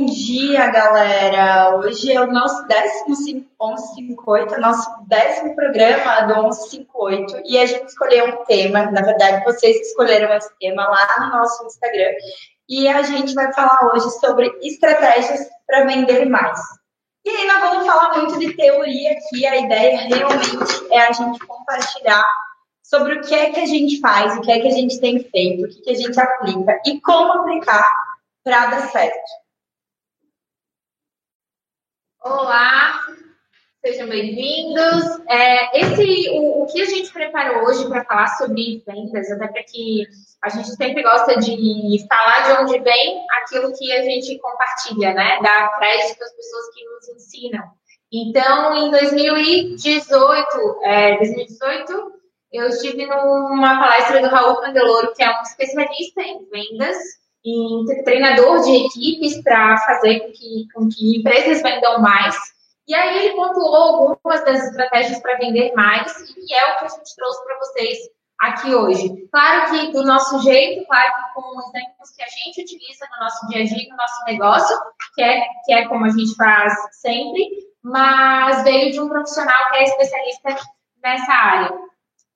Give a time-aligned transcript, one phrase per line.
[0.00, 1.76] Bom dia, galera!
[1.76, 8.44] Hoje é o nosso 1158, nosso décimo programa do 1158 e a gente escolheu um
[8.46, 12.12] tema, na verdade vocês escolheram esse tema lá no nosso Instagram
[12.66, 16.58] e a gente vai falar hoje sobre estratégias para vender mais.
[17.22, 21.40] E aí nós vamos falar muito de teoria aqui, a ideia realmente é a gente
[21.40, 22.24] compartilhar
[22.82, 25.22] sobre o que é que a gente faz, o que é que a gente tem
[25.24, 27.86] feito, o que, que a gente aplica e como aplicar
[28.42, 29.39] para dar certo.
[32.22, 33.00] Olá,
[33.82, 35.04] sejam bem-vindos.
[35.26, 39.62] É, esse, o, o, que a gente preparou hoje para falar sobre vendas, até para
[39.62, 40.06] que
[40.42, 45.38] a gente sempre gosta de falar de onde vem aquilo que a gente compartilha, né?
[45.42, 47.64] Dar crédito às pessoas que nos ensinam.
[48.12, 52.12] Então, em 2018, é, 2018,
[52.52, 56.98] eu estive numa palestra do Raul Candeloro, que é um especialista em vendas,
[57.44, 62.36] em treinador de equipes para fazer com que, com que empresas vendam mais.
[62.86, 66.88] E aí ele pontuou algumas das estratégias para vender mais, e é o que a
[66.88, 67.98] gente trouxe para vocês
[68.40, 69.28] aqui hoje.
[69.30, 73.46] Claro que do nosso jeito, claro que com exemplos que a gente utiliza no nosso
[73.48, 74.76] dia a dia, no nosso negócio,
[75.14, 77.48] que é, que é como a gente faz sempre,
[77.82, 80.56] mas veio de um profissional que é especialista
[81.02, 81.89] nessa área.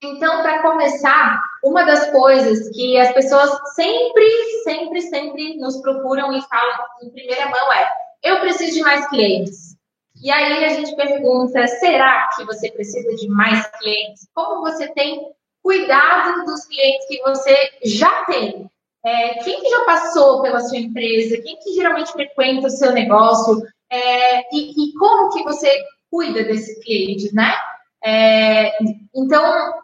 [0.04, 4.28] Então, para começar, uma das coisas que as pessoas sempre,
[4.62, 7.90] sempre, sempre nos procuram e falam em primeira mão é:
[8.22, 9.74] eu preciso de mais clientes.
[10.22, 14.28] E aí a gente pergunta: será que você precisa de mais clientes?
[14.34, 15.26] Como você tem
[15.62, 18.70] cuidado dos clientes que você já tem?
[19.06, 21.40] É, quem que já passou pela sua empresa?
[21.42, 23.62] Quem que geralmente frequenta o seu negócio?
[23.90, 25.70] É, e, e, como que você
[26.10, 27.54] cuida desses clientes, né?
[28.02, 28.72] É,
[29.14, 29.83] então,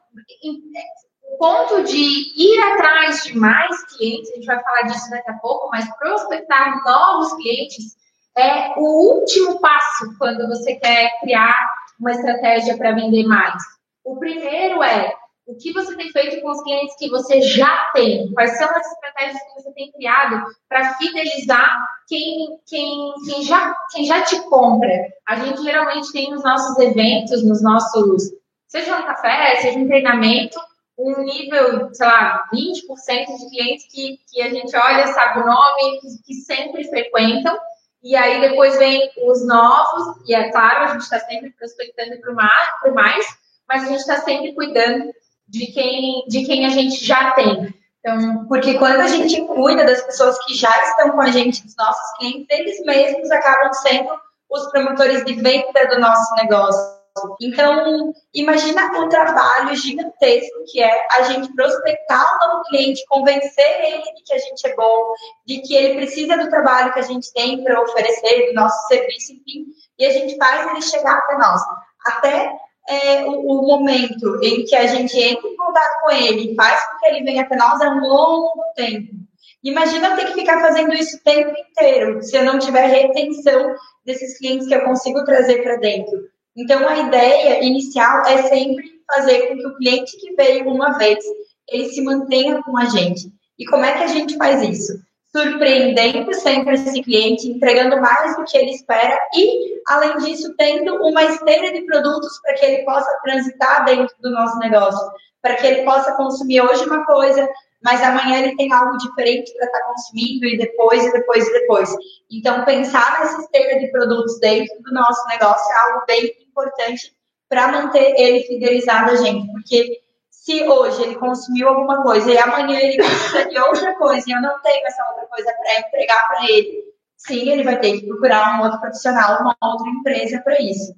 [1.32, 5.34] o ponto de ir atrás de mais clientes, a gente vai falar disso daqui a
[5.34, 7.96] pouco, mas prospectar novos clientes
[8.36, 13.62] é o último passo quando você quer criar uma estratégia para vender mais.
[14.04, 15.12] O primeiro é
[15.46, 18.32] o que você tem feito com os clientes que você já tem?
[18.32, 21.76] Quais são as estratégias que você tem criado para fidelizar
[22.06, 25.08] quem, quem, quem, já, quem já te compra?
[25.26, 28.30] A gente geralmente tem nos nossos eventos, nos nossos
[28.70, 30.58] seja um café, seja um treinamento,
[30.96, 36.00] um nível, sei lá, 20% de clientes que, que a gente olha, sabe o nome,
[36.24, 37.58] que, sempre frequentam,
[38.02, 42.92] e aí depois vem os novos, e é claro, a gente está sempre prospectando para
[42.92, 43.26] mais,
[43.68, 45.10] mas a gente está sempre cuidando
[45.48, 47.74] de quem, de quem a gente já tem.
[47.98, 51.76] Então, porque quando a gente cuida das pessoas que já estão com a gente, dos
[51.76, 54.10] nossos clientes, eles mesmos acabam sendo
[54.48, 56.99] os promotores de venda do nosso negócio.
[57.40, 64.02] Então, imagina o trabalho gigantesco que é a gente prospectar o novo cliente, convencer ele
[64.02, 65.12] de que a gente é bom,
[65.46, 69.32] de que ele precisa do trabalho que a gente tem para oferecer, do nosso serviço,
[69.32, 69.66] enfim,
[69.98, 71.60] e a gente faz ele chegar até nós.
[72.06, 72.52] Até
[72.88, 76.80] é, o, o, momento em que a gente entra em contato com ele e faz
[76.86, 79.20] com que ele venha até nós é um longo tempo.
[79.62, 83.74] Imagina eu ter que ficar fazendo isso o tempo inteiro, se eu não tiver retenção
[84.04, 86.18] desses clientes que eu consigo trazer para dentro.
[86.60, 91.24] Então, a ideia inicial é sempre fazer com que o cliente que veio uma vez,
[91.66, 93.32] ele se mantenha com a gente.
[93.58, 94.92] E como é que a gente faz isso?
[95.34, 101.22] Surpreendendo sempre esse cliente, entregando mais do que ele espera e, além disso, tendo uma
[101.24, 105.10] esteira de produtos para que ele possa transitar dentro do nosso negócio,
[105.40, 107.48] para que ele possa consumir hoje uma coisa,
[107.82, 111.52] mas amanhã ele tem algo diferente para estar tá consumindo e depois, e depois, e
[111.52, 111.90] depois.
[112.30, 117.14] Então, pensar nessa esteira de produtos dentro do nosso negócio é algo bem importante
[117.48, 122.78] para manter ele fidelizado a gente, porque se hoje ele consumiu alguma coisa e amanhã
[122.78, 126.44] ele precisa de outra coisa e eu não tenho essa outra coisa para entregar para
[126.50, 126.84] ele,
[127.16, 130.94] sim, ele vai ter que procurar um outro profissional, uma outra empresa para isso.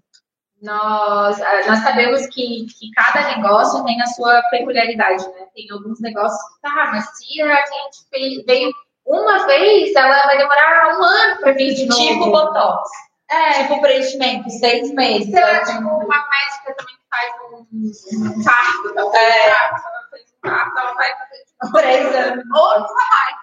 [0.62, 5.46] Nós, ah, nós sabemos que, que cada negócio tem a sua peculiaridade, né?
[5.52, 8.72] Tem alguns negócios que, tá, mas se a gente veio
[9.04, 12.00] uma vez, ela vai demorar um ano para vir de novo.
[12.00, 12.88] Tipo Botox.
[13.28, 15.32] É, tipo preenchimento, seis meses.
[15.32, 19.24] Sei lá, tipo uma médica também faz um, parto, talvez.
[19.24, 19.48] É.
[19.48, 22.44] Ela fez um parto, ela vai fazer tipo, três anos.
[22.54, 23.36] Ou mais.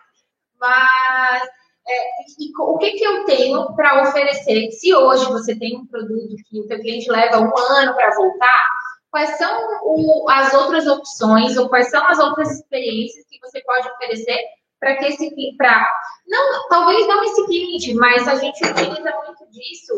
[0.60, 1.50] Mas
[1.90, 4.72] é, e, o que, que eu tenho para oferecer?
[4.72, 8.64] Se hoje você tem um produto que o teu cliente leva um ano para voltar,
[9.10, 9.52] quais são
[9.84, 14.38] o, as outras opções ou quais são as outras experiências que você pode oferecer
[14.80, 15.88] para que esse para
[16.28, 19.94] não talvez não esse cliente, mas a gente utiliza muito disso.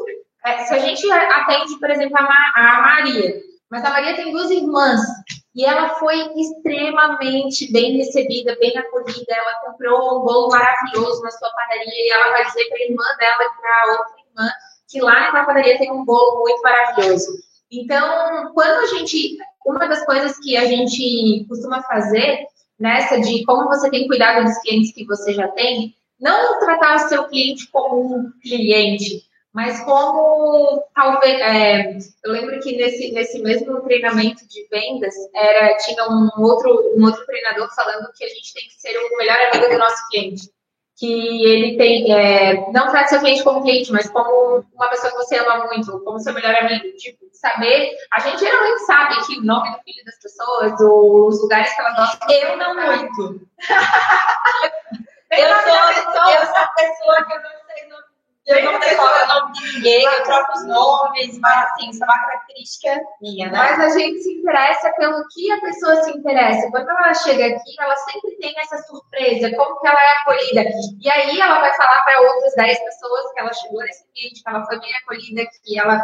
[0.45, 2.23] É, se a gente atende, por exemplo, a,
[2.55, 5.01] a Maria, mas a Maria tem duas irmãs
[5.53, 9.25] E ela foi extremamente bem recebida, bem acolhida.
[9.29, 13.03] Ela comprou um bolo maravilhoso na sua padaria e ela vai dizer para a irmã
[13.19, 14.51] dela e para a outra irmã
[14.89, 17.31] que lá na padaria tem um bolo muito maravilhoso.
[17.71, 19.37] Então, quando a gente.
[19.63, 22.47] Uma das coisas que a gente costuma fazer
[22.79, 27.07] nessa de como você tem cuidado dos clientes que você já tem, não tratar o
[27.07, 31.39] seu cliente como um cliente, mas como talvez.
[31.39, 37.05] É, eu lembro que nesse, nesse mesmo treinamento de vendas era, tinha um outro, um
[37.05, 40.49] outro treinador falando que a gente tem que ser o melhor amigo do nosso cliente
[41.01, 45.17] que ele tem, é, não trata seu cliente como cliente, mas como uma pessoa que
[45.17, 46.95] você ama muito, como seu melhor amigo.
[46.95, 51.73] Tipo, saber, a gente geralmente sabe que o nome do filho das pessoas, os lugares
[51.73, 52.29] que elas gostam.
[52.29, 53.41] Eu não muito.
[55.31, 58.11] eu, sou, eu sou a pessoa que eu não sei nome
[58.45, 59.27] eu não decoro
[59.89, 63.57] eu troco os nomes, mas assim, isso é uma característica minha, né?
[63.57, 66.69] Mas a gente se interessa pelo que a pessoa se interessa.
[66.71, 70.69] Quando ela chega aqui, ela sempre tem essa surpresa, como que ela é acolhida.
[71.01, 74.49] E aí ela vai falar para outras 10 pessoas que ela chegou nesse ambiente, que
[74.49, 76.01] ela foi bem acolhida, que ela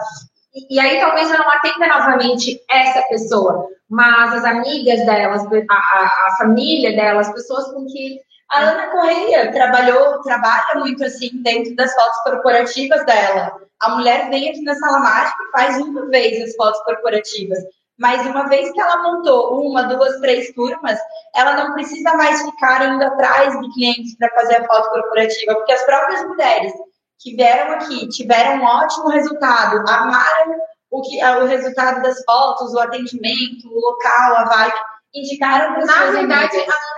[0.57, 5.73] e, e aí talvez eu não atenda novamente essa pessoa, mas as amigas delas, a,
[5.73, 11.75] a, a família delas, pessoas com que a Ana Correia trabalhou, trabalha muito assim dentro
[11.75, 13.59] das fotos corporativas dela.
[13.81, 17.59] A mulher vem aqui na sala mágica e faz uma vez as fotos corporativas.
[17.97, 20.99] Mas uma vez que ela montou uma, duas, três turmas,
[21.35, 25.73] ela não precisa mais ficar indo atrás de clientes para fazer a foto corporativa, porque
[25.73, 26.73] as próprias mulheres
[27.19, 30.55] que vieram aqui tiveram um ótimo resultado, amaram
[30.91, 34.79] o, que, o resultado das fotos, o atendimento, o local, a vibe,
[35.15, 36.75] indicaram para Na verdade, amigas.
[36.75, 36.96] a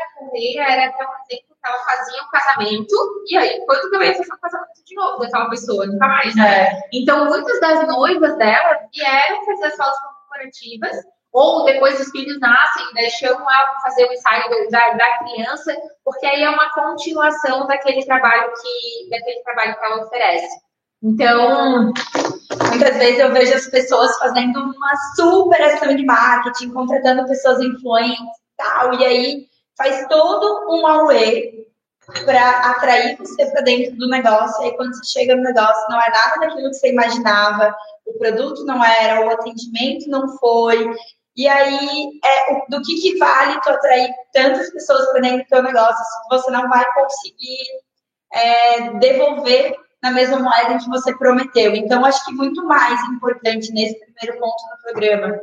[0.57, 2.95] Era até um exemplo que ela fazia um casamento,
[3.27, 6.63] e aí, quando eu ia fazer um casamento de novo daquela pessoa, nunca mais, né?
[6.63, 6.81] É.
[6.93, 10.97] Então, muitas das noivas dela vieram fazer as fotos corporativas,
[11.31, 15.75] ou depois os filhos nascem, daí chamam ela para fazer o ensaio da, da criança,
[16.03, 20.59] porque aí é uma continuação daquele trabalho que, daquele trabalho que ela oferece.
[21.01, 21.93] Então,
[22.69, 28.17] muitas vezes eu vejo as pessoas fazendo uma super ação de marketing, contratando pessoas influentes
[28.17, 29.48] e tal, e aí
[29.79, 31.65] faz todo um away
[32.25, 34.61] para atrair você para dentro do negócio.
[34.61, 37.73] E aí, quando você chega no negócio, não é nada daquilo que você imaginava,
[38.05, 40.91] o produto não era, o atendimento não foi.
[41.35, 45.63] E aí, é, do que, que vale tu atrair tantas pessoas para dentro do teu
[45.63, 47.63] negócio se você não vai conseguir
[48.33, 51.73] é, devolver na mesma moeda que você prometeu?
[51.75, 55.39] Então, acho que muito mais importante nesse primeiro ponto do programa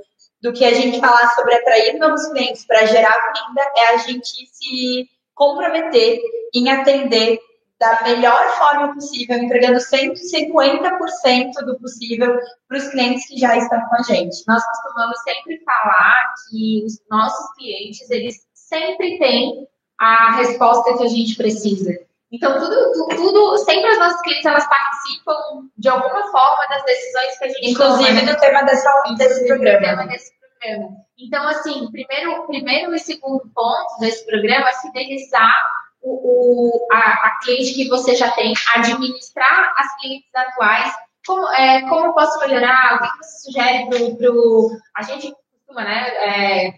[0.46, 4.46] do que a gente falar sobre atrair novos clientes para gerar venda, é a gente
[4.52, 6.20] se comprometer
[6.54, 7.40] em atender
[7.78, 12.38] da melhor forma possível, entregando 150% do possível
[12.68, 14.44] para os clientes que já estão com a gente.
[14.46, 19.66] Nós costumamos sempre falar que os nossos clientes, eles sempre têm
[20.00, 21.92] a resposta que a gente precisa.
[22.32, 27.44] Então, tudo, tudo, sempre as nossas clientes, elas participam de alguma forma das decisões que
[27.44, 28.32] a gente Inclusive toma.
[28.32, 29.80] do tema dessa, desse programa.
[29.80, 30.96] Tema desse programa.
[31.18, 35.54] Então, assim, primeiro, primeiro e segundo ponto desse programa é fidelizar
[36.02, 40.94] o, o, a, a, cliente que você já tem, administrar as clientes atuais.
[41.26, 42.96] Como, é, como posso melhorar?
[42.96, 43.86] O que você sugere
[44.16, 44.70] para o.
[44.96, 45.34] A gente
[45.66, 46.08] costuma, né?
[46.08, 46.74] É,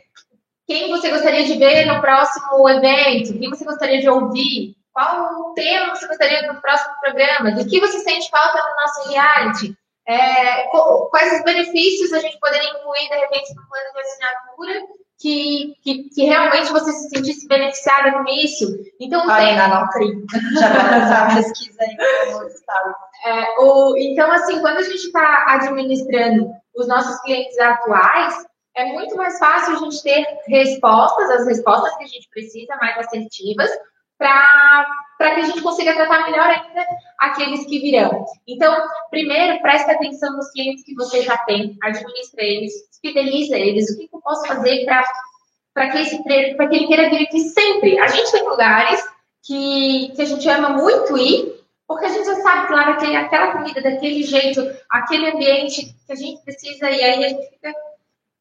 [0.67, 3.39] quem você gostaria de ver no próximo evento?
[3.39, 4.77] Quem você gostaria de ouvir?
[4.93, 7.53] Qual o tema você gostaria do próximo programa?
[7.53, 9.78] Do que você sente falta no nosso reality?
[10.09, 10.65] É,
[11.11, 14.87] quais os benefícios a gente poderia incluir, de repente, no plano de assinatura
[15.21, 18.67] que, que, que, realmente você se sentisse beneficiada com isso.
[18.99, 19.27] Então,
[19.69, 20.25] não crio.
[20.59, 22.95] Já vou lançar a pesquisa aí no estado.
[23.27, 28.47] É, o, então, assim, quando a gente está administrando os nossos clientes atuais,
[28.77, 32.97] é muito mais fácil a gente ter respostas, as respostas que a gente precisa, mais
[32.97, 33.71] assertivas,
[34.17, 34.87] para
[35.19, 36.87] que a gente consiga tratar melhor ainda
[37.19, 38.25] aqueles que virão.
[38.47, 38.75] Então,
[39.11, 42.73] primeiro, preste atenção nos clientes que você já tem, administre eles,
[43.03, 43.91] fidelize eles.
[43.91, 44.87] O que eu posso fazer
[45.75, 47.99] para que, esse, que ele queira vir aqui sempre?
[47.99, 49.05] A gente tem lugares
[49.45, 53.53] que, que a gente ama muito ir, porque a gente já sabe que lá aquela
[53.53, 57.73] comida, daquele jeito, aquele ambiente que a gente precisa, e aí a gente fica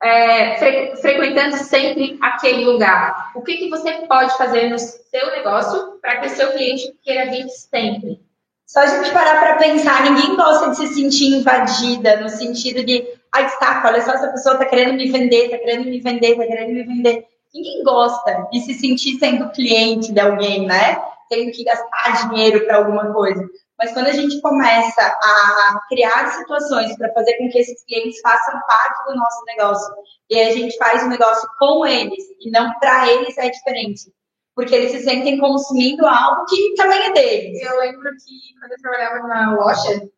[0.01, 3.31] é, fre frequentando sempre aquele lugar.
[3.35, 7.29] O que, que você pode fazer no seu negócio para que o seu cliente queira
[7.31, 8.19] vir sempre?
[8.65, 13.07] Só a gente parar para pensar, ninguém gosta de se sentir invadida, no sentido de,
[13.33, 16.45] ai, saco, olha só, essa pessoa está querendo me vender, está querendo me vender, está
[16.45, 17.25] querendo me vender.
[17.53, 21.01] Ninguém gosta de se sentir sendo cliente de alguém, né?
[21.29, 23.41] Tendo que gastar dinheiro para alguma coisa.
[23.77, 28.59] Mas quando a gente começa a criar situações para fazer com que esses clientes façam
[28.67, 29.95] parte do nosso negócio,
[30.29, 34.11] e a gente faz o negócio com eles e não para eles, é diferente.
[34.55, 37.61] Porque eles se sentem consumindo algo que também é deles.
[37.61, 40.09] Eu lembro que quando eu trabalhava na loja,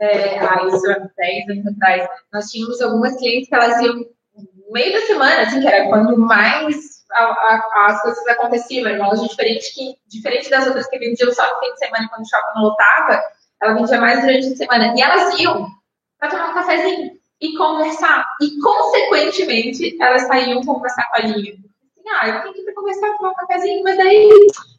[0.00, 4.06] é, há isso há 10 anos atrás, nós tínhamos algumas clientes que elas iam
[4.70, 6.76] meio da semana, assim, que era quando mais
[7.12, 11.32] a, a, as coisas aconteciam, era uma loja diferente, que, diferente das outras que vendiam
[11.32, 13.22] só no fim de semana, quando o shopping não lotava,
[13.62, 14.94] ela vendia mais durante a semana.
[14.96, 15.68] E elas iam
[16.18, 18.26] para tomar um cafezinho e conversar.
[18.40, 21.52] E, consequentemente, elas saíam com uma sacolinha.
[21.52, 24.28] Assim, ah, eu tenho que ir para conversar, tomar um cafezinho, mas daí,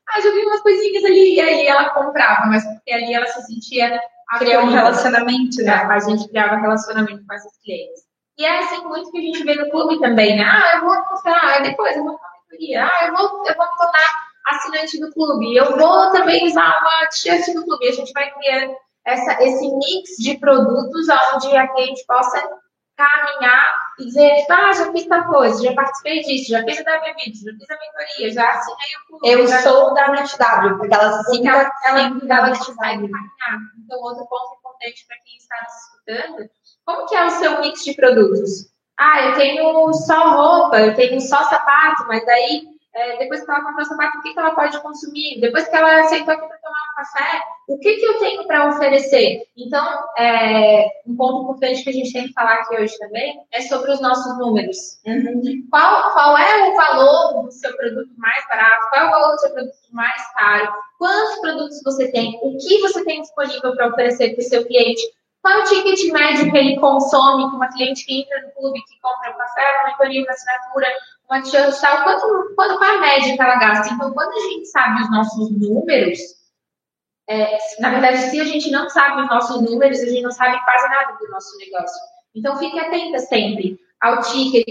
[0.09, 3.41] ah, já vi umas coisinhas ali, e aí ela comprava, mas porque ali ela se
[3.43, 3.99] sentia
[4.37, 5.73] criar um relacionamento, né?
[5.73, 8.10] A gente criava relacionamento com esses clientes.
[8.41, 10.43] E é assim muito que a gente vê no clube também, né?
[10.43, 13.77] Ah, eu vou comprar, depois eu vou tomar mentoria, ah, eu vou, eu vou me
[13.77, 17.87] tornar assinante do clube, eu vou também usar uma t-shirt do clube.
[17.87, 22.41] A gente vai criando essa, esse mix de produtos onde a cliente possa
[22.97, 26.97] caminhar e dizer, tipo, ah, já fiz tal coisa, já participei disso, já fiz a
[26.97, 29.29] WVIT, já fiz a mentoria, já assinei o clube.
[29.29, 29.61] Eu já...
[29.61, 33.59] sou da WTW, porque ela sim, ela, ela, ela, ela consegue caminhar.
[33.85, 36.49] Então, outro ponto importante para quem está nos escutando,
[36.85, 38.71] como que é o seu mix de produtos?
[38.97, 43.63] Ah, eu tenho só roupa, eu tenho só sapato, mas aí é, depois que ela
[43.63, 45.39] comprou o sapato, o que, que ela pode consumir?
[45.39, 48.69] Depois que ela aceitou aqui para tomar um café, o que, que eu tenho para
[48.69, 49.43] oferecer?
[49.55, 49.85] Então,
[50.17, 53.91] é, um ponto importante que a gente tem que falar aqui hoje também é sobre
[53.91, 54.99] os nossos números.
[55.05, 55.65] Uhum.
[55.69, 58.89] Qual, qual é o valor do seu produto mais barato?
[58.89, 60.73] Qual é o valor do seu produto mais caro?
[60.97, 62.37] Quantos produtos você tem?
[62.43, 65.01] O que você tem disponível para oferecer para o seu cliente?
[65.41, 68.83] Qual é o ticket médio que ele consome, que uma cliente que entra no clube,
[68.83, 70.87] que compra um café, uma mentoria, uma assinatura,
[71.29, 73.93] uma t-shirt, quanto, quanto, qual é a média que ela gasta?
[73.93, 76.19] Então, quando a gente sabe os nossos números,
[77.27, 80.63] é, na verdade, se a gente não sabe os nossos números, a gente não sabe
[80.63, 82.01] quase nada do nosso negócio.
[82.35, 84.65] Então, fique atenta sempre ao ticket,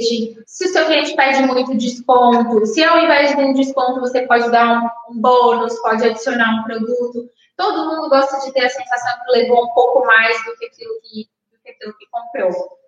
[0.44, 4.50] se o seu cliente pede muito desconto, se ao invés de um desconto você pode
[4.50, 7.30] dar um, um bônus, pode adicionar um produto.
[7.60, 10.94] Todo mundo gosta de ter a sensação que levou um pouco mais do que aquilo
[11.02, 12.78] que, do que, aquilo que comprou.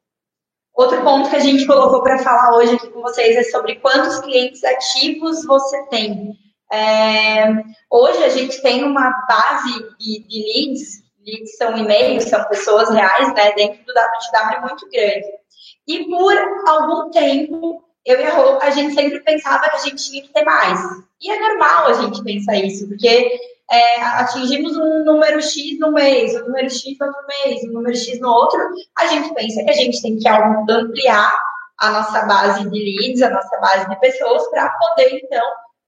[0.72, 4.18] Outro ponto que a gente colocou para falar hoje aqui com vocês é sobre quantos
[4.20, 6.32] clientes ativos você tem.
[6.72, 7.48] É,
[7.90, 13.28] hoje a gente tem uma base de, de leads, leads são e-mails, são pessoas reais,
[13.34, 15.26] né, dentro do WTW muito grande.
[15.86, 16.34] E por
[16.66, 20.32] algum tempo, eu e a Rô, a gente sempre pensava que a gente tinha que
[20.32, 20.80] ter mais.
[21.20, 23.38] E é normal a gente pensar isso, porque
[23.70, 27.96] é, atingimos um número X no mês, um número X no outro mês, um número
[27.96, 28.60] X no outro,
[28.98, 31.32] a gente pensa que a gente tem que ampliar
[31.78, 35.44] a nossa base de leads, a nossa base de pessoas, para poder, então,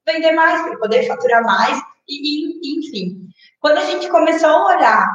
[0.07, 1.79] vender mais, para poder faturar mais,
[2.09, 3.29] e, e, enfim.
[3.61, 5.09] Quando a gente começou a olhar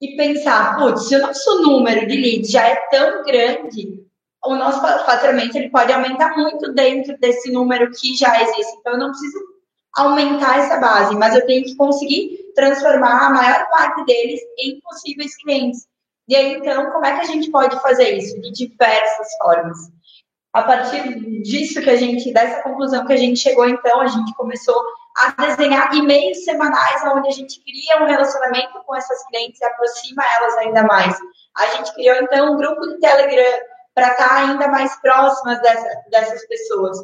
[0.00, 4.02] e pensar, putz, se o nosso número de leads já é tão grande,
[4.44, 8.76] o nosso faturamento ele pode aumentar muito dentro desse número que já existe.
[8.78, 9.38] Então, eu não preciso
[9.96, 15.36] aumentar essa base, mas eu tenho que conseguir transformar a maior parte deles em possíveis
[15.36, 15.86] clientes.
[16.28, 18.40] E aí, então, como é que a gente pode fazer isso?
[18.40, 19.78] De diversas formas.
[20.52, 24.34] A partir disso que a gente, dessa conclusão que a gente chegou, então, a gente
[24.34, 24.78] começou
[25.16, 30.22] a desenhar e-mails semanais onde a gente cria um relacionamento com essas clientes e aproxima
[30.36, 31.16] elas ainda mais.
[31.56, 33.60] A gente criou, então, um grupo de Telegram
[33.94, 36.98] para estar ainda mais próximas dessa, dessas pessoas.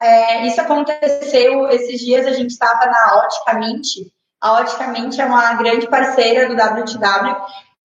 [0.00, 4.12] É, isso aconteceu esses dias, a gente estava na Óticamente.
[4.40, 7.36] A Óticamente é uma grande parceira do WTW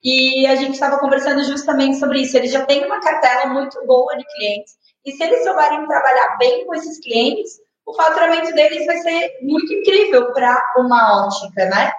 [0.03, 2.38] e a gente estava conversando justamente sobre isso.
[2.38, 4.74] Eles já têm uma cartela muito boa de clientes
[5.06, 9.74] e se eles souberem trabalhar bem com esses clientes, o faturamento deles vai ser muito
[9.74, 11.92] incrível para uma ótica, né?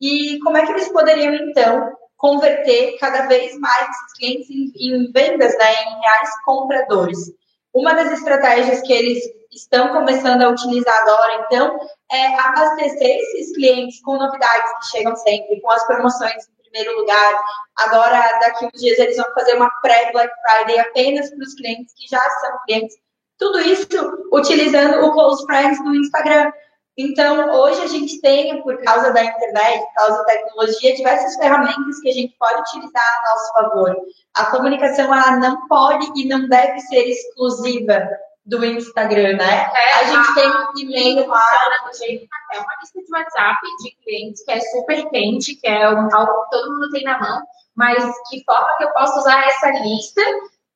[0.00, 5.56] E como é que eles poderiam, então, converter cada vez mais clientes em, em vendas,
[5.56, 7.18] né, em reais compradores?
[7.72, 9.18] Uma das estratégias que eles
[9.52, 11.78] estão começando a utilizar agora, então,
[12.10, 17.40] é abastecer esses clientes com novidades que chegam sempre, com as promoções em primeiro lugar.
[17.76, 22.08] Agora, daqui uns dias, eles vão fazer uma pré-Black Friday apenas para os clientes que
[22.08, 22.96] já são clientes.
[23.38, 23.86] Tudo isso
[24.32, 26.50] utilizando o Close Friends do Instagram.
[27.00, 32.00] Então, hoje a gente tem, por causa da internet, por causa da tecnologia, diversas ferramentas
[32.00, 33.96] que a gente pode utilizar a nosso favor.
[34.34, 38.02] A comunicação, ela não pode e não deve ser exclusiva
[38.44, 39.70] do Instagram, né?
[39.76, 41.40] É, a gente tem um e-mail lá.
[42.52, 46.50] É uma lista de WhatsApp de clientes que é super quente, que é algo que
[46.50, 47.42] todo mundo tem na mão,
[47.76, 50.22] mas que forma que eu posso usar essa lista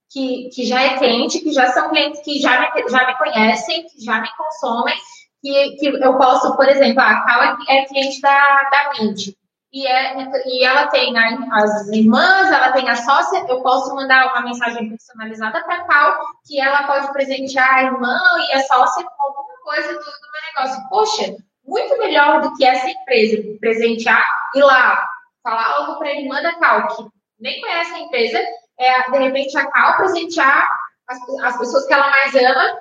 [0.08, 3.86] que, que já é quente, que já são clientes que já me, já me conhecem,
[3.88, 4.94] que já me consomem,
[5.42, 9.34] que, que eu posso, por exemplo, a Cal é, é cliente da, da Mint.
[9.72, 10.14] e, é,
[10.46, 15.62] e ela tem as irmãs, ela tem a sócia, eu posso mandar uma mensagem personalizada
[15.64, 18.16] para Cal, que ela pode presentear a irmã
[18.48, 20.88] e a sócia com alguma coisa do, do meu negócio.
[20.88, 25.08] Poxa, muito melhor do que essa empresa presentear e lá
[25.42, 27.04] falar algo para a irmã da Cal, que
[27.40, 28.38] nem conhece a empresa,
[28.78, 30.68] é de repente a Cal presentear
[31.08, 32.78] as, as pessoas que ela mais ama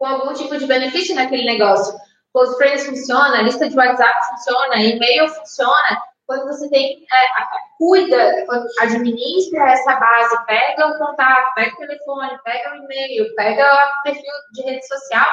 [0.00, 1.94] com algum tipo de benefício naquele negócio.
[2.32, 8.66] Close Friends funciona, lista de WhatsApp funciona, e-mail funciona, quando você tem, é, cuida, quando
[8.80, 14.32] administra essa base, pega o contato, pega o telefone, pega o e-mail, pega o perfil
[14.54, 15.28] de rede social,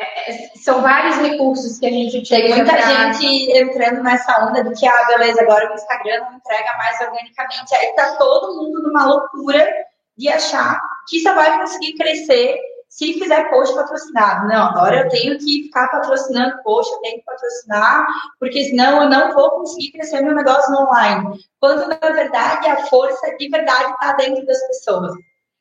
[0.00, 2.48] é, é são vários recursos que a gente tem.
[2.48, 2.80] muita pra...
[2.80, 7.74] gente entrando nessa onda de que, ah, beleza, agora o Instagram não entrega mais organicamente.
[7.76, 9.68] Aí tá todo mundo numa loucura
[10.16, 12.58] de achar que só vai conseguir crescer
[12.90, 14.48] se fizer post patrocinado.
[14.48, 18.06] Não, agora eu tenho que ficar patrocinando post, eu tenho que patrocinar,
[18.38, 21.38] porque senão eu não vou conseguir crescer meu negócio no online.
[21.60, 25.12] Quando, na verdade, a força de verdade está dentro das pessoas.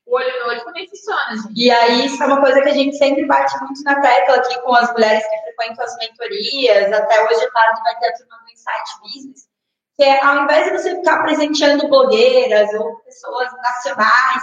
[0.07, 1.53] O olho no olho também funciona, gente.
[1.55, 4.59] E aí, isso é uma coisa que a gente sempre bate muito na tecla aqui
[4.61, 6.91] com as mulheres que frequentam as mentorias.
[6.91, 9.47] Até hoje à tarde vai ter a turma do Insight Business.
[9.95, 14.41] Que é, ao invés de você ficar presenteando blogueiras ou pessoas nacionais,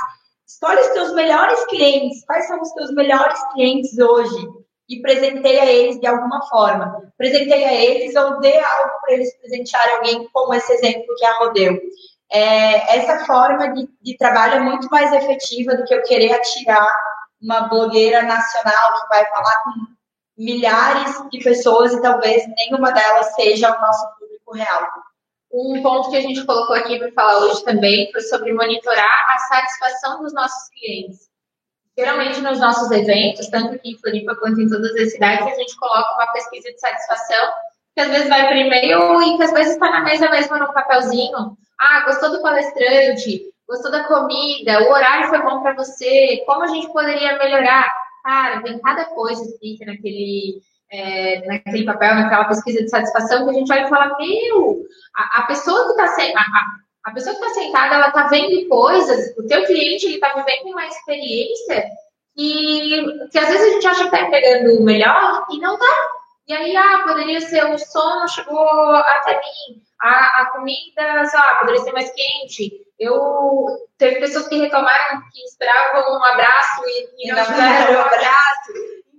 [0.57, 2.25] Escolhe os teus melhores clientes.
[2.25, 4.49] Quais são os teus melhores clientes hoje?
[4.89, 7.13] E presenteia eles de alguma forma.
[7.19, 11.79] Presenteia eles ou dê algo para eles presentearem alguém, como esse exemplo que a Rodeu.
[12.33, 16.89] É, essa forma de, de trabalho é muito mais efetiva do que eu querer atirar
[17.43, 19.71] uma blogueira nacional que vai falar com
[20.39, 24.89] milhares de pessoas e talvez nenhuma delas seja o nosso público real.
[25.53, 29.39] Um ponto que a gente colocou aqui para falar hoje também foi sobre monitorar a
[29.39, 31.29] satisfação dos nossos clientes.
[31.97, 35.77] Geralmente nos nossos eventos, tanto aqui em Floripa quanto em todas as cidades, a gente
[35.79, 37.53] coloca uma pesquisa de satisfação,
[37.95, 40.73] que às vezes vai por e-mail e que às vezes está na mesa mesmo no
[40.75, 41.57] papelzinho.
[41.81, 43.51] Ah, gostou do palestrante?
[43.67, 44.83] Gostou da comida?
[44.83, 46.43] O horário foi bom para você?
[46.45, 47.91] Como a gente poderia melhorar?
[48.23, 50.61] Cara, tem cada coisa escrita naquele
[50.91, 54.83] é, naquele papel, naquela pesquisa de satisfação, que a gente olha e fala, meu,
[55.17, 59.37] a, a pessoa que está a, a, pessoa que está sentada, ela está vendo coisas,
[59.37, 61.85] o teu cliente, ele está vivendo uma experiência
[62.37, 65.97] que, que às vezes a gente acha que está entregando o melhor e não está.
[66.49, 71.57] E aí, ah, poderia ser o som chegou até mim, a, a comida, sei lá,
[71.57, 72.87] poderia ser mais quente.
[72.99, 73.67] Eu
[73.99, 78.73] teve pessoas que reclamaram que esperavam um abraço e, e não tiveram um abraço.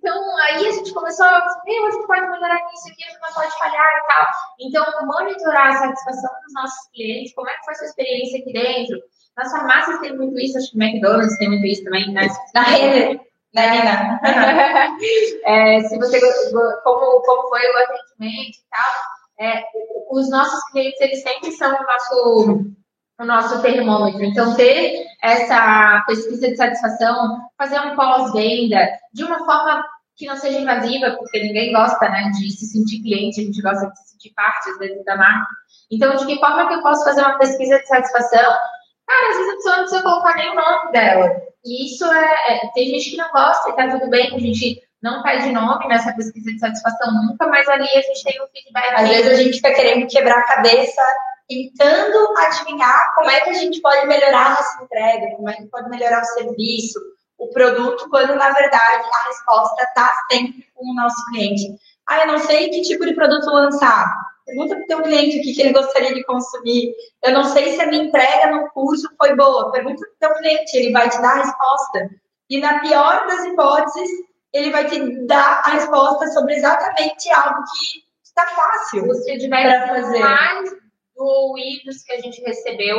[0.07, 3.19] Então, aí a gente começou a ver, a gente pode melhorar nisso aqui, a gente
[3.21, 4.25] não pode falhar e tal.
[4.61, 8.53] Então, monitorar a satisfação dos nossos clientes, como é que foi a sua experiência aqui
[8.53, 9.03] dentro.
[9.35, 12.25] Nas farmácias tem muito isso, acho que o McDonald's tem muito isso também, né?
[12.55, 13.19] Na rede,
[13.53, 14.21] né, Nina?
[15.43, 16.21] é, se você,
[16.85, 19.45] como, como foi o atendimento e tal.
[19.45, 19.63] É,
[20.09, 22.77] os nossos clientes, eles sempre são o nosso
[23.19, 24.23] o nosso termômetro.
[24.23, 29.83] Então, ter essa pesquisa de satisfação, fazer um pós-venda de uma forma
[30.17, 33.87] que não seja invasiva, porque ninguém gosta né, de se sentir cliente, a gente gosta
[33.87, 35.47] de se sentir parte, às vezes, da marca.
[35.91, 38.57] Então, de que forma que eu posso fazer uma pesquisa de satisfação?
[39.05, 41.29] Cara, às vezes a pessoa não precisa colocar nem o nome dela.
[41.63, 42.71] E isso é, é.
[42.73, 46.11] Tem gente que não gosta e tá tudo bem, a gente não pede nome nessa
[46.13, 48.93] pesquisa de satisfação nunca, mas ali a gente tem um feedback.
[48.95, 51.01] Às vezes a gente fica querendo quebrar a cabeça,
[51.47, 55.67] tentando adivinhar como é que a gente pode melhorar a nossa entrega, como é que
[55.67, 56.99] pode melhorar o serviço,
[57.37, 61.77] o produto, quando na verdade a resposta está sempre com o nosso cliente.
[62.05, 64.11] Ah, eu não sei que tipo de produto lançar.
[64.45, 66.93] Pergunta para o teu cliente o que, que ele gostaria de consumir.
[67.21, 69.71] Eu não sei se a minha entrega no curso foi boa.
[69.71, 72.09] Pergunta para o teu cliente, ele vai te dar a resposta.
[72.49, 74.09] E na pior das hipóteses,
[74.53, 79.05] ele vai te dar a resposta sobre exatamente algo que está fácil
[79.49, 80.19] para fazer.
[80.19, 80.69] Mais
[81.13, 82.97] doídos que a gente recebeu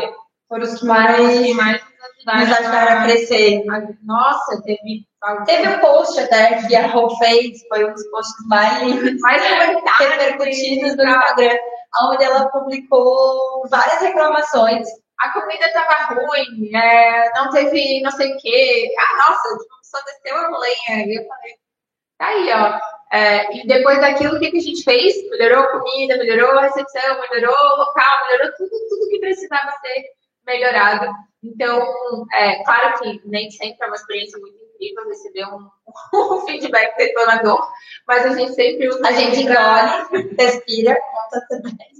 [0.49, 3.63] foram os que mais, mais nos ajudaram a crescer.
[4.05, 5.07] Nossa, teve.
[5.47, 8.83] Teve um post até que a Rô fez, foi um dos posts mais,
[9.21, 11.57] mais repercutidos do Instagram,
[12.03, 14.87] onde ela publicou várias reclamações.
[15.19, 18.95] A comida estava ruim, é, não teve não sei o quê.
[18.97, 21.07] Ah, nossa, tipo, só desceu a lenha.
[21.07, 21.55] E eu falei,
[22.17, 22.81] tá aí, ó.
[23.11, 25.17] É, e depois daquilo, o que, que a gente fez?
[25.31, 30.18] Melhorou a comida, melhorou a recepção, melhorou o local, melhorou tudo, tudo que precisava ser
[30.49, 31.13] melhorado.
[31.45, 35.69] Então, é claro que nem sempre é uma experiência muito incrível receber um,
[36.35, 37.71] um feedback detonador,
[38.07, 39.07] mas a gente sempre usa.
[39.07, 41.99] A gente engole, respira, conta também.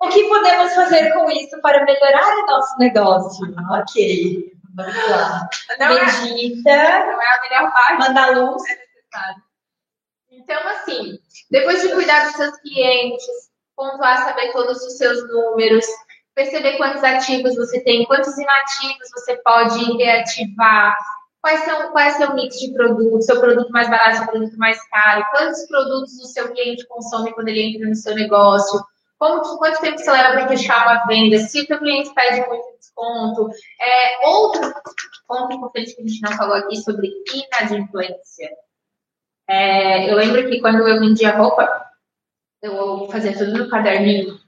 [0.00, 3.46] O que podemos fazer com isso para melhorar o nosso negócio?
[3.70, 5.48] Ok, vamos lá.
[5.78, 7.98] Não Medita, é, não é a melhor parte.
[7.98, 8.62] Manda luz.
[8.70, 9.42] É necessário.
[10.30, 11.18] Então, assim,
[11.50, 13.26] depois de cuidar dos seus clientes,
[13.76, 15.84] pontuar, saber todos os seus números,
[16.34, 20.96] perceber quantos ativos você tem, quantos inativos você pode reativar,
[21.40, 24.56] quais são, qual é o seu mix de produtos, seu produto mais barato, seu produto
[24.56, 28.80] mais caro, quantos produtos o seu cliente consome quando ele entra no seu negócio,
[29.18, 32.78] como, quanto tempo você leva para fechar uma venda, se o seu cliente pede muito
[32.78, 33.50] desconto.
[33.78, 34.72] É, outro
[35.28, 38.50] ponto importante que a gente não falou aqui sobre inadimplência.
[39.48, 41.68] É, eu lembro que quando eu vendia roupa,
[42.62, 44.38] eu fazia tudo no caderninho.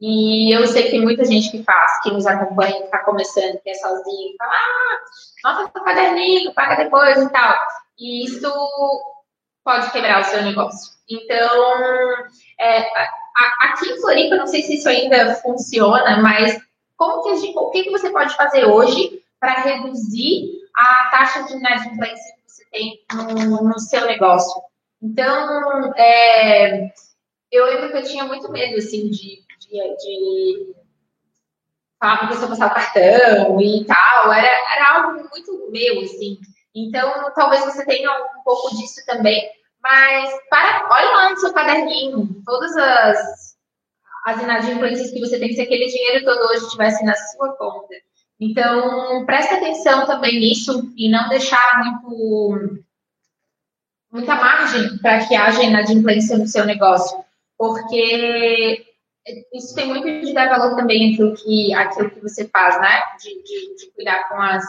[0.00, 3.60] E eu sei que tem muita gente que faz, que nos acompanha, que está começando,
[3.60, 4.98] que é sozinho, fala, ah,
[5.44, 7.54] nossa, o caderninho, paga depois e tal.
[7.98, 8.50] E isso
[9.62, 10.92] pode quebrar o seu negócio.
[11.08, 11.74] Então,
[12.58, 12.88] é,
[13.60, 16.58] aqui em Floripa, não sei se isso ainda funciona, mas
[16.96, 22.52] como que o que, você pode fazer hoje para reduzir a taxa de inadimplência que
[22.52, 24.62] você tem no, no seu negócio?
[25.02, 26.90] Então, é,
[27.50, 30.74] eu lembro que eu tinha muito medo, assim, de, de, de
[31.98, 34.32] falar para a pessoa passar o cartão e tal.
[34.32, 36.38] Era, era algo muito meu, assim.
[36.74, 39.48] Então, talvez você tenha um pouco disso também.
[39.82, 43.56] Mas para, olha lá no seu caderninho, todas as,
[44.26, 47.94] as inadimplências que você tem, se aquele dinheiro todo hoje estivesse na sua conta.
[48.38, 52.82] Então, preste atenção também nisso e não deixar muito,
[54.12, 57.22] muita margem para que haja inadimplência no seu negócio
[57.60, 58.86] porque
[59.52, 63.02] isso tem muito de dar valor também àquilo que, àquilo que você faz, né?
[63.22, 64.64] De, de, de cuidar com as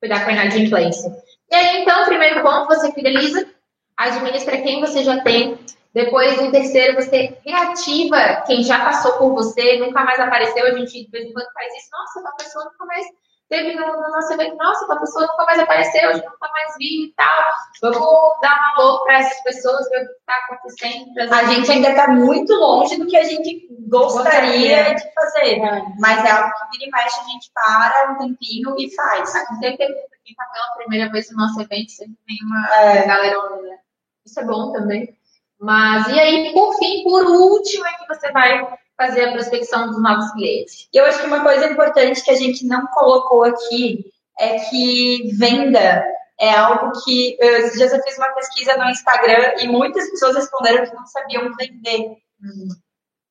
[0.00, 1.16] cuidar com a inadimplência.
[1.50, 3.48] E aí, então, primeiro ponto, você fideliza,
[3.96, 5.58] administra quem você já tem.
[5.94, 10.66] Depois, no terceiro, você reativa quem já passou por você, nunca mais apareceu.
[10.66, 11.88] A gente, de vez em quando, faz isso.
[11.92, 13.06] Nossa, uma pessoa nunca mais
[13.52, 17.04] teve no, no nosso evento, nossa, a pessoa nunca mais apareceu, hoje nunca mais vi
[17.04, 17.52] e tal.
[17.82, 21.34] Vamos dar valor para essas pessoas, ver o que está acontecendo.
[21.34, 24.94] A gente ainda está muito longe do que a gente gostaria, gostaria.
[24.94, 25.84] de fazer, é.
[25.98, 29.36] mas é algo que vira e mexe, a gente para um tempinho e faz.
[29.36, 29.86] A gente sempre
[30.24, 33.06] quem está pela primeira vez no nosso evento, sempre tem uma é.
[33.06, 33.78] galera, né?
[34.24, 35.14] Isso é bom também.
[35.60, 40.00] Mas, e aí, por fim, por último, é que você vai fazer a prospecção dos
[40.00, 40.88] novos clientes.
[40.92, 44.04] Eu acho que uma coisa importante que a gente não colocou aqui
[44.38, 46.04] é que venda
[46.38, 47.36] é algo que.
[47.40, 51.52] Esses dias eu fiz uma pesquisa no Instagram e muitas pessoas responderam que não sabiam
[51.56, 52.16] vender.
[52.42, 52.68] Uhum.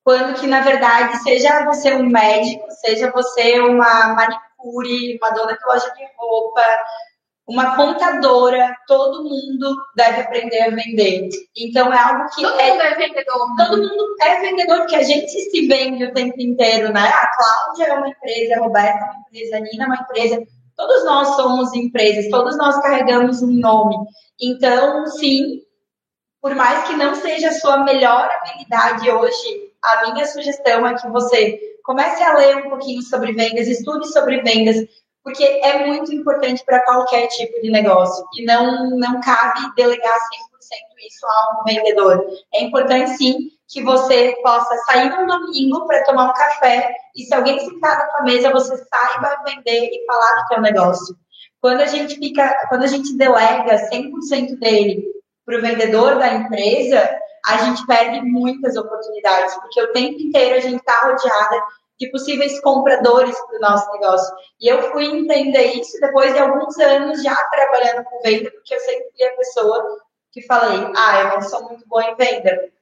[0.04, 5.64] Quando que, na verdade, seja você um médico, seja você uma manicure, uma dona de
[5.64, 6.62] loja de roupa,
[7.46, 11.28] uma contadora, todo mundo deve aprender a vender.
[11.56, 13.56] Então é algo que todo é, mundo é vendedor.
[13.56, 13.66] Né?
[13.66, 17.00] Todo mundo é vendedor porque a gente se vende o tempo inteiro, né?
[17.00, 20.42] A Cláudia é uma empresa, a Roberta é uma empresa, a Nina é uma empresa.
[20.76, 23.96] Todos nós somos empresas, todos nós carregamos um nome.
[24.40, 25.62] Então, sim,
[26.40, 31.08] por mais que não seja a sua melhor habilidade hoje, a minha sugestão é que
[31.08, 34.76] você comece a ler um pouquinho sobre vendas, estude sobre vendas,
[35.22, 40.18] porque é muito importante para qualquer tipo de negócio e não, não cabe delegar 100%
[41.06, 42.24] isso a um vendedor.
[42.54, 47.34] É importante, sim, que você possa sair no domingo para tomar um café e se
[47.34, 51.16] alguém sentar na sua mesa, você saiba vender e falar do seu negócio.
[51.60, 55.04] Quando a gente fica, quando a gente delega 100% dele
[55.46, 60.60] para o vendedor da empresa, a gente perde muitas oportunidades, porque o tempo inteiro a
[60.60, 61.64] gente está rodeada
[62.02, 64.34] de possíveis compradores para o nosso negócio.
[64.60, 68.80] E eu fui entender isso depois de alguns anos já trabalhando com venda, porque eu
[68.80, 69.98] sempre fui a pessoa
[70.32, 72.72] que falei, ah, eu não sou muito boa em venda.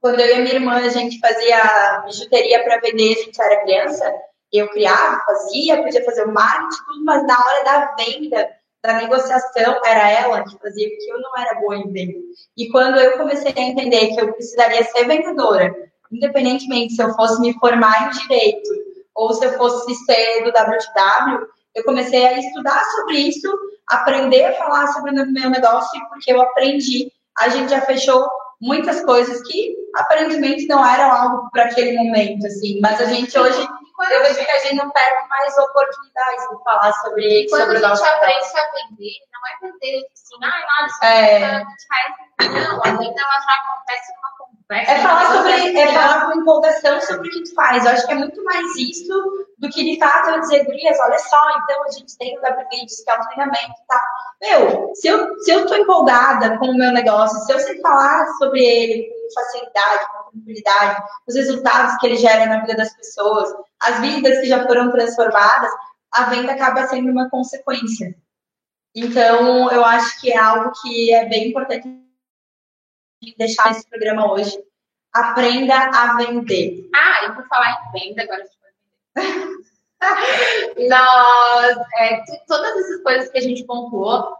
[0.00, 3.62] Quando eu e a minha irmã, a gente fazia bijuteria para vender, a gente era
[3.62, 4.12] criança,
[4.52, 8.50] eu criava, fazia, podia fazer o marketing, tudo, mas na hora da venda,
[8.82, 12.18] da negociação, era ela que fazia, porque eu não era boa em venda.
[12.56, 17.40] E quando eu comecei a entender que eu precisaria ser vendedora, independentemente se eu fosse
[17.40, 18.70] me formar em direito
[19.14, 23.48] ou se eu fosse ser do WTW, eu comecei a estudar sobre isso,
[23.88, 27.10] aprender a falar sobre o meu negócio, porque eu aprendi.
[27.38, 28.28] A gente já fechou
[28.60, 33.68] muitas coisas que aparentemente não eram algo para aquele momento, assim, mas a gente hoje
[34.10, 37.94] eu vejo que a gente não perde mais oportunidades de falar sobre Quando sobre a
[37.94, 41.44] gente aprende a vender, não é vender assim, ah, nada, é...
[41.44, 42.52] a gente faz.
[42.52, 44.12] Não, a venda ela já acontece
[44.70, 47.84] é falar sobre, é falar com empolgação sobre o que tu faz.
[47.84, 51.18] Eu acho que é muito mais isso do que de fato eu dizer, Gurias, olha
[51.18, 54.00] só, então a gente tem o WVideos, que é um treinamento e tá?
[54.42, 58.26] Meu, se eu, se eu tô empolgada com o meu negócio, se eu sei falar
[58.36, 63.50] sobre ele com facilidade, com tranquilidade, os resultados que ele gera na vida das pessoas,
[63.80, 65.70] as vidas que já foram transformadas,
[66.12, 68.14] a venda acaba sendo uma consequência.
[68.94, 71.88] Então, eu acho que é algo que é bem importante
[73.36, 74.56] deixar esse programa hoje.
[75.12, 76.88] aprenda a vender.
[76.94, 78.58] Ah, e por falar em venda, agora a gente
[80.88, 84.36] Nós, é, todas essas coisas que a gente pontuou,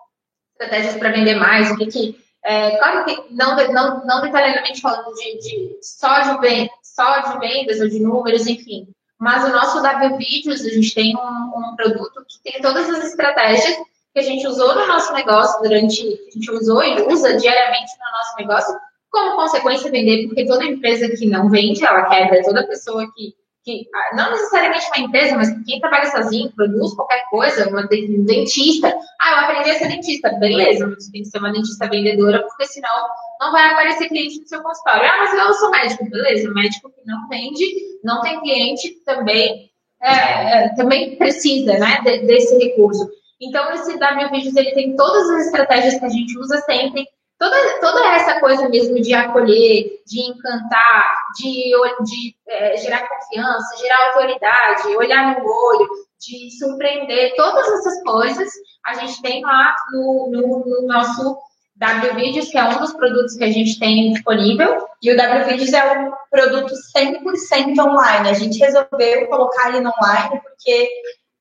[0.52, 2.28] estratégias para vender mais, o que que.
[2.44, 7.80] É, claro que não, não, não detalhadamente falando de, de, só, de só de vendas
[7.80, 8.88] ou de números, enfim.
[9.18, 13.04] Mas o nosso W Vídeos, a gente tem um, um produto que tem todas as
[13.06, 13.76] estratégias
[14.12, 18.18] que a gente usou no nosso negócio durante, a gente usou e usa diariamente no
[18.18, 18.79] nosso negócio,
[19.11, 23.35] como consequência vender, porque toda empresa que não vende, ela quebra, toda pessoa que
[23.68, 28.88] que ah, não necessariamente uma empresa, mas quem trabalha sozinho, produz qualquer coisa, uma dentista.
[29.21, 30.31] Ah, eu aprendi a ser dentista.
[30.38, 34.49] Beleza, mas tem que ser uma dentista vendedora, porque senão não vai aparecer cliente no
[34.49, 35.05] seu consultório.
[35.05, 36.09] Ah, mas eu sou médico.
[36.09, 37.64] Beleza, médico que não vende,
[38.03, 43.07] não tem cliente, também, é, é, também precisa né, desse recurso.
[43.40, 47.07] Então, esse W Vídeos, ele tem todas as estratégias que a gente usa sempre
[47.38, 51.70] toda, toda essa coisa mesmo de acolher, de encantar, de,
[52.05, 58.51] de é, gerar confiança, gerar autoridade, olhar no olho, de surpreender, todas essas coisas
[58.85, 61.38] a gente tem lá no, no, no nosso
[61.81, 64.85] WVideos, que é um dos produtos que a gente tem disponível.
[65.01, 68.29] E o WVideos é um produto 100% online.
[68.29, 70.90] A gente resolveu colocar ele online porque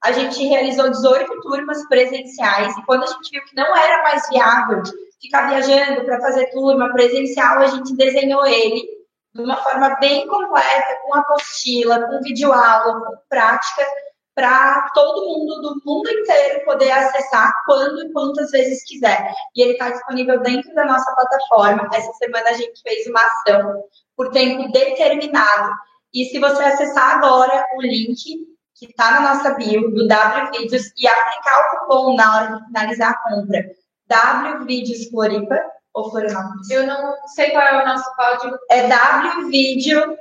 [0.08, 4.28] a gente realizou 18 turmas presenciais e quando a gente viu que não era mais
[4.30, 4.82] viável
[5.22, 8.88] ficar viajando para fazer turma presencial, a gente desenhou ele
[9.36, 13.86] de uma forma bem completa, com apostila, com videoaula, com prática,
[14.34, 19.30] para todo mundo do mundo inteiro poder acessar quando e quantas vezes quiser.
[19.56, 21.90] E ele está disponível dentro da nossa plataforma.
[21.94, 23.84] Essa semana a gente fez uma ação
[24.16, 25.72] por tempo determinado.
[26.14, 30.92] E se você acessar agora o link que está na nossa bio do W Vídeos
[30.96, 33.66] e aplicar o cupom na hora de finalizar a compra,
[34.08, 35.60] W Vídeos Floripa
[35.94, 36.70] ou Florianópolis?
[36.70, 38.58] Eu não sei qual é o nosso código.
[38.70, 40.18] É W Vídeo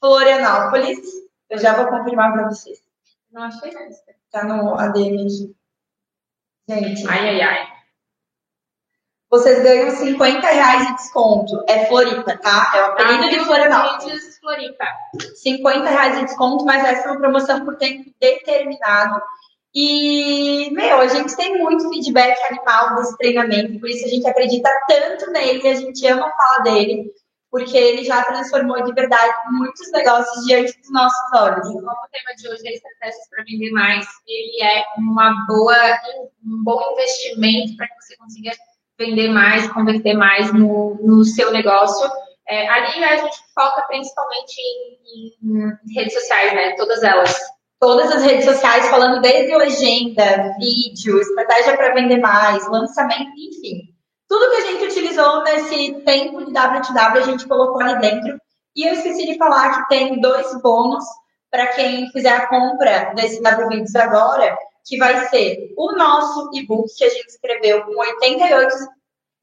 [0.00, 0.98] Florianópolis.
[1.50, 2.78] Eu já vou confirmar para vocês.
[3.30, 4.02] Não achei essa.
[4.30, 5.54] Tá no ADM aqui.
[6.68, 7.06] Gente.
[7.06, 7.81] Ai, ai, ai.
[9.32, 11.64] Vocês ganham 50 reais de desconto.
[11.66, 12.70] É Floripa, tá?
[12.76, 14.38] É o apelido de Florianópolis.
[14.38, 14.84] Floripa.
[15.36, 19.22] 50 reais de desconto, mas essa é uma promoção por tempo determinado.
[19.74, 24.68] E, meu, a gente tem muito feedback animal desse treinamento, por isso a gente acredita
[24.86, 27.10] tanto nele, a gente ama falar dele,
[27.50, 31.66] porque ele já transformou de verdade muitos negócios diante dos nossos olhos.
[31.68, 35.74] Como o tema de hoje é estratégias para vender mais, ele é uma boa,
[36.44, 38.52] um bom investimento para que você consiga
[39.04, 42.08] vender mais, converter mais no, no seu negócio.
[42.48, 46.74] É, ali a gente foca principalmente em, em redes sociais, né?
[46.76, 47.36] Todas elas
[47.82, 53.92] todas as redes sociais falando desde legenda, vídeo, estratégia para vender mais, lançamento, enfim.
[54.28, 58.38] Tudo que a gente utilizou nesse tempo de WTW a gente colocou ali dentro.
[58.76, 61.04] E eu esqueci de falar que tem dois bônus
[61.50, 67.04] para quem fizer a compra desse WVideos agora, que vai ser o nosso e-book que
[67.04, 68.74] a gente escreveu com 88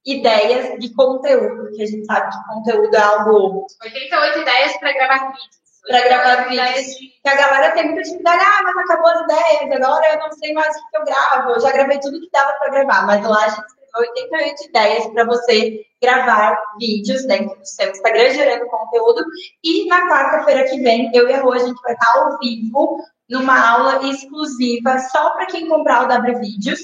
[0.05, 3.67] ideias de conteúdo, que a gente sabe que conteúdo é algo.
[3.81, 6.95] 88 ideias para gravar vídeos para gravar vídeos.
[7.23, 10.53] Que a galera tem muita dificuldade, ah, mas acabou as ideias, agora eu não sei
[10.53, 11.49] mais o que eu gravo.
[11.51, 15.07] Eu já gravei tudo que dava para gravar, mas lá a gente escreveu 88 ideias
[15.07, 19.25] para você gravar vídeos dentro do seu Instagram, gerando conteúdo.
[19.63, 23.03] E na quarta-feira que vem, eu e a Rô, a gente vai estar ao vivo
[23.29, 26.79] numa aula exclusiva só para quem comprar o W Vídeos.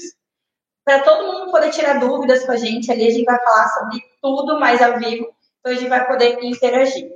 [0.84, 4.00] Para todo mundo poder tirar dúvidas com a gente, ali a gente vai falar sobre
[4.22, 5.26] tudo mais ao vivo,
[5.58, 7.10] então a gente vai poder interagir.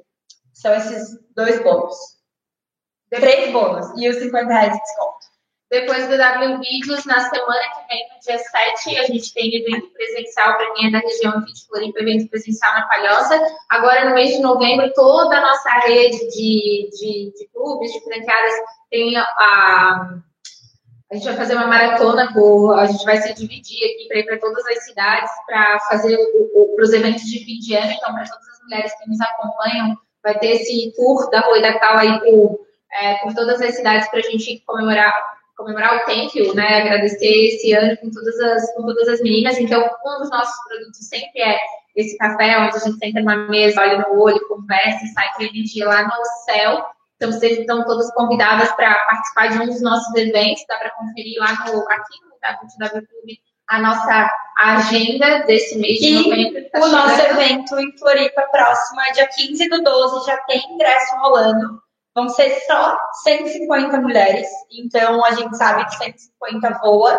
[0.53, 1.97] São esses dois bônus.
[3.09, 5.30] Três bônus e os 50 reais de desconto.
[5.71, 9.89] Depois do W Vídeos, na semana que vem, no dia 7, a gente tem evento
[9.93, 13.41] presencial para quem é da região aqui de Floripa, evento presencial na Palhoça.
[13.69, 18.55] Agora, no mês de novembro, toda a nossa rede de, de, de clubes, de franqueadas,
[18.91, 20.19] tem a, a,
[21.13, 24.27] a gente vai fazer uma maratona, por, a gente vai se dividir aqui para ir
[24.27, 26.19] para todas as cidades para fazer
[26.81, 27.93] os eventos de fim de ano.
[27.93, 31.79] Então, para todas as mulheres que nos acompanham, vai ter esse tour da Rua da
[31.79, 32.61] Cal aí por,
[32.93, 35.15] é, por todas as cidades para a gente comemorar,
[35.61, 36.83] comemorar o Thank You, né?
[36.83, 39.59] Agradecer esse ano com todas, as, com todas as meninas.
[39.59, 41.59] Então, um dos nossos produtos sempre é
[41.95, 45.43] esse café, onde a gente senta numa mesa, olha no olho, conversa e sai com
[45.43, 46.85] energia lá no céu.
[47.17, 51.39] Então, vocês estão todas convidadas para participar de um dos nossos eventos, dá para conferir
[51.39, 56.71] lá no, aqui no WW Clube a nossa agenda desse mês de e novembro.
[56.71, 56.93] Tá o chegando.
[56.93, 61.81] nosso evento em Floripa próximo é dia 15 do 12, já tem ingresso rolando.
[62.21, 67.19] Vão ser só 150 mulheres, então a gente sabe que 150 voa.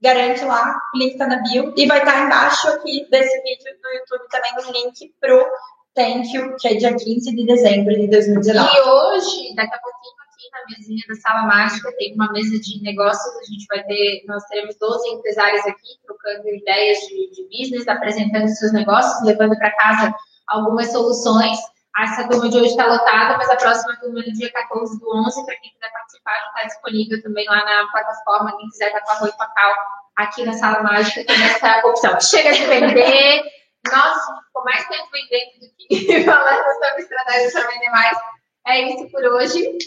[0.00, 1.74] Garante lá, link tá na bio.
[1.76, 5.44] E vai estar tá embaixo aqui desse vídeo do YouTube também o link pro
[5.92, 8.76] Thank You, que é dia 15 de dezembro de 2019.
[8.76, 12.80] E hoje, daqui a pouquinho, aqui na mesinha da Sala Mágica, tem uma mesa de
[12.80, 13.34] negócios.
[13.34, 18.46] A gente vai ter, nós teremos 12 empresários aqui, trocando ideias de, de business, apresentando
[18.46, 20.14] seus negócios, levando para casa
[20.46, 21.58] algumas soluções.
[21.98, 25.44] Essa turma de hoje está lotada, mas a próxima turma no dia 14 do 11,
[25.44, 28.56] para quem quiser participar, está disponível também lá na plataforma.
[28.56, 29.74] Quem quiser estar com arroz Pacal
[30.16, 32.20] aqui na Sala Mágica, tem essa opção.
[32.20, 33.42] Chega de vender.
[33.90, 38.18] Nossa, ficou mais tempo vendendo do que falando sobre estratégias para vender mais.
[38.66, 39.78] É isso por hoje.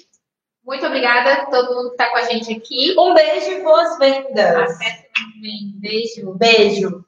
[0.65, 2.95] Muito obrigada a todo mundo que está com a gente aqui.
[2.97, 4.56] Um beijo e boas vendas.
[4.56, 5.74] Até semana que vem.
[5.80, 6.34] Beijo.
[6.36, 7.06] Beijo.